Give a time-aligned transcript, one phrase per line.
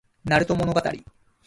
[0.23, 0.81] なると物語